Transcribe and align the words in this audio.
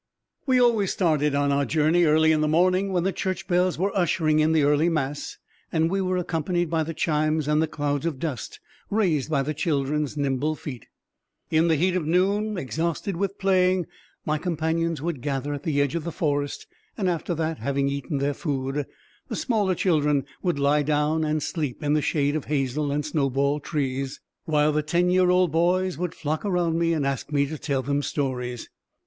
We 0.47 0.59
always 0.59 0.91
started 0.91 1.35
on 1.35 1.51
our 1.51 1.63
journey 1.63 2.05
early 2.05 2.31
in 2.31 2.41
the 2.41 2.47
morning 2.47 2.91
when 2.91 3.03
the 3.03 3.13
church 3.13 3.47
bells 3.47 3.77
were 3.77 3.95
ushering 3.95 4.39
in 4.39 4.51
the 4.51 4.63
early 4.63 4.89
mass, 4.89 5.37
and 5.71 5.91
we 5.91 6.01
were 6.01 6.17
accompanied 6.17 6.71
by 6.71 6.81
the 6.81 6.95
chimes 6.95 7.47
and 7.47 7.61
the 7.61 7.67
clouds 7.67 8.07
of 8.07 8.17
dust 8.17 8.59
raised 8.89 9.29
by 9.29 9.43
the 9.43 9.53
children's 9.53 10.17
nimble 10.17 10.55
feet. 10.55 10.87
In 11.51 11.67
the 11.67 11.75
heat 11.75 11.95
of 11.95 12.07
noon, 12.07 12.57
exhausted 12.57 13.15
with 13.15 13.37
playing, 13.37 13.85
my 14.25 14.39
companions 14.39 15.03
would 15.03 15.21
gather 15.21 15.53
at 15.53 15.61
the 15.61 15.79
edge 15.79 15.93
of 15.93 16.03
the 16.03 16.11
forest, 16.11 16.65
and 16.97 17.07
after 17.07 17.35
that, 17.35 17.59
having 17.59 17.87
eaten 17.87 18.17
their 18.17 18.33
food, 18.33 18.87
the 19.27 19.35
smaller 19.35 19.75
children 19.75 20.25
would 20.41 20.57
lie 20.57 20.81
down 20.81 21.23
and 21.23 21.43
sleep 21.43 21.83
in 21.83 21.93
the 21.93 22.01
shade 22.01 22.35
of 22.35 22.45
hazel 22.45 22.91
and 22.91 23.05
snow 23.05 23.29
ball 23.29 23.59
trees, 23.59 24.19
while 24.45 24.71
the 24.71 24.81
ten 24.81 25.11
year 25.11 25.29
old 25.29 25.51
boys 25.51 25.95
would 25.95 26.15
flock 26.15 26.43
around 26.43 26.79
me 26.79 26.91
and 26.91 27.05
ask 27.05 27.31
me 27.31 27.45
to 27.45 27.59
tell 27.59 27.83
them 27.83 28.01
stories. 28.01 28.67